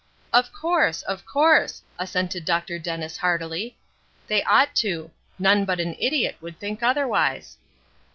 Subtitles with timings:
[0.33, 2.79] "Of course, of course," assented Dr.
[2.79, 3.77] Dennis, heartily;
[4.25, 7.59] "they ought to; none but an idiot would think otherwise."